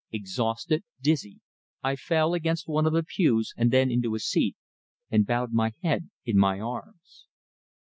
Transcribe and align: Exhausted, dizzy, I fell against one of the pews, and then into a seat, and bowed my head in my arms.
Exhausted, 0.11 0.83
dizzy, 0.99 1.41
I 1.83 1.95
fell 1.95 2.33
against 2.33 2.67
one 2.67 2.87
of 2.87 2.93
the 2.93 3.03
pews, 3.03 3.53
and 3.55 3.69
then 3.69 3.91
into 3.91 4.15
a 4.15 4.19
seat, 4.19 4.55
and 5.11 5.27
bowed 5.27 5.53
my 5.53 5.73
head 5.83 6.09
in 6.25 6.37
my 6.39 6.59
arms. 6.59 7.27